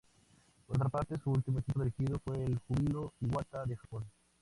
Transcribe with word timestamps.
Por 0.65 0.77
otra 0.77 0.89
parte, 0.89 1.19
su 1.19 1.29
último 1.29 1.59
equipo 1.59 1.83
dirigido 1.83 2.17
fue 2.25 2.43
el 2.43 2.57
Júbilo 2.57 3.13
Iwata 3.19 3.65
de 3.67 3.77
Japón. 3.77 4.03